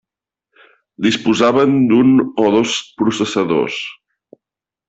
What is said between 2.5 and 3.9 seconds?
dos processadors.